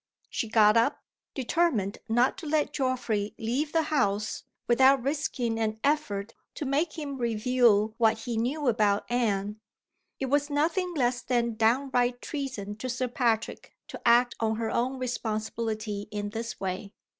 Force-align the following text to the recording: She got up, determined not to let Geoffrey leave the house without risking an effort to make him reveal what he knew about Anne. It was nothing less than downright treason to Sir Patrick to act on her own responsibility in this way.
She 0.31 0.49
got 0.49 0.77
up, 0.77 1.03
determined 1.35 1.99
not 2.09 2.35
to 2.39 2.47
let 2.47 2.73
Geoffrey 2.73 3.35
leave 3.37 3.71
the 3.71 3.83
house 3.93 4.45
without 4.67 5.03
risking 5.03 5.59
an 5.59 5.79
effort 5.83 6.33
to 6.55 6.65
make 6.65 6.97
him 6.97 7.19
reveal 7.19 7.93
what 7.99 8.17
he 8.21 8.35
knew 8.35 8.67
about 8.67 9.05
Anne. 9.11 9.59
It 10.19 10.25
was 10.25 10.49
nothing 10.49 10.95
less 10.95 11.21
than 11.21 11.53
downright 11.53 12.19
treason 12.19 12.77
to 12.77 12.89
Sir 12.89 13.09
Patrick 13.09 13.73
to 13.89 14.01
act 14.03 14.33
on 14.39 14.55
her 14.55 14.71
own 14.71 14.97
responsibility 14.97 16.07
in 16.09 16.31
this 16.31 16.59
way. 16.59 16.93